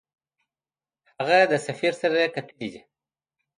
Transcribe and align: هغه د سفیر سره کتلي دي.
هغه 1.17 1.37
د 1.51 1.53
سفیر 1.67 1.93
سره 2.01 2.31
کتلي 2.35 2.67
دي. 2.73 2.81